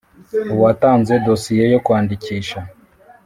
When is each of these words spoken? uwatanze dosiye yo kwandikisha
uwatanze 0.55 1.13
dosiye 1.27 1.63
yo 1.73 1.79
kwandikisha 1.85 2.59